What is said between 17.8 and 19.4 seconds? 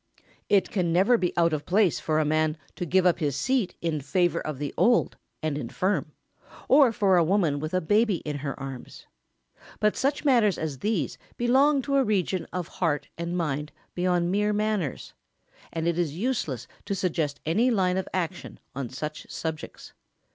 of action on such